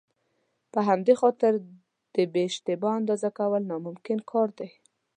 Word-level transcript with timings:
په 0.71 0.79
همدې 0.87 1.13
خاطر 1.21 1.51
د 2.15 2.17
بې 2.33 2.41
اشتباه 2.49 2.97
اندازه 2.99 3.29
کول 3.39 3.61
ناممکن 3.71 4.19
کار 4.31 4.49
دی. 4.59 4.69